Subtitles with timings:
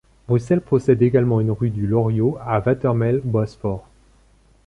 [0.27, 3.85] Bruxelles possède également une rue du Loriot à Watermael-Boitsfort.